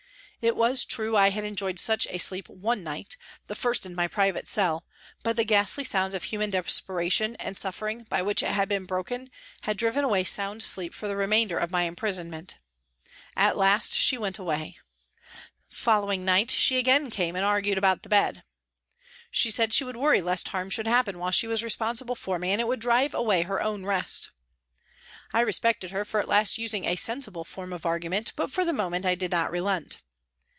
[0.43, 3.15] It was true I had enjoyed such a sleep one night,
[3.45, 4.83] the first in my private cell,
[5.21, 9.29] but the ghastly sounds of human desperation and suffering by which it had been broken
[9.61, 12.57] had driven away sound sleep for the remainder of my imprison ment.
[13.37, 14.79] At last she went away.
[15.69, 18.33] The following night she again came and argued about the bed.
[18.33, 21.19] M 2 164 PRISONS AND PRISONERS She said she would worry lest harm should happen
[21.19, 24.31] while she was responsible for me and it would drive away her own rest.
[25.33, 28.73] I respected her for at last using a sensible form of argument, but for the
[28.73, 29.99] moment I did not relent.